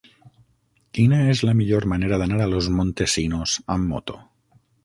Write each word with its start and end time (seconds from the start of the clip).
Quina 0.97 1.19
és 1.33 1.43
la 1.49 1.53
millor 1.59 1.87
manera 1.93 2.21
d'anar 2.23 2.41
a 2.47 2.49
Los 2.55 2.73
Montesinos 2.81 3.55
amb 3.77 3.93
moto? 3.93 4.21